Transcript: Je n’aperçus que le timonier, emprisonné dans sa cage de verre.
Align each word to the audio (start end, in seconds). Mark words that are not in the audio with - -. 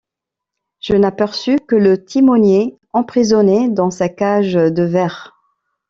Je 0.79 0.95
n’aperçus 0.95 1.59
que 1.59 1.75
le 1.75 2.03
timonier, 2.03 2.75
emprisonné 2.91 3.69
dans 3.69 3.91
sa 3.91 4.09
cage 4.09 4.53
de 4.55 4.81
verre. 4.83 5.35